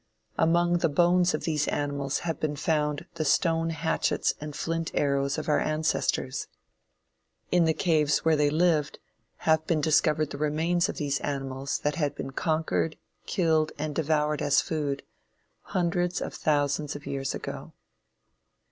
[0.35, 5.37] Among the bones of these animals have been found the stone hatchets and flint arrows
[5.37, 6.47] of our ancestors.
[7.51, 8.97] In the caves where they lived
[9.45, 14.41] have been discovered the remains of these animals that had been conquered, killed and devoured
[14.41, 15.03] as food,
[15.65, 17.73] hundreds of thousands of years ago.